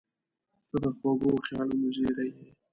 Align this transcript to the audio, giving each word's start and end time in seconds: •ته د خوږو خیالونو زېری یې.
•ته 0.69 0.75
د 0.83 0.85
خوږو 0.97 1.31
خیالونو 1.45 1.87
زېری 1.95 2.27
یې. 2.35 2.47